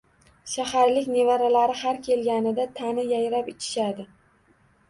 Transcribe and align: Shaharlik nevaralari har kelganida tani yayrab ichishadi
Shaharlik 0.53 1.09
nevaralari 1.15 1.77
har 1.83 2.01
kelganida 2.09 2.65
tani 2.81 3.07
yayrab 3.13 3.53
ichishadi 3.55 4.09